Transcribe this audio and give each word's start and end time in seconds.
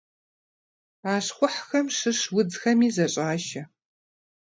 А 1.11 1.13
щхъухьхэм 1.25 1.87
щыщ 1.97 2.19
удзхэми 2.37 2.89
зэщӀашэ. 2.95 3.61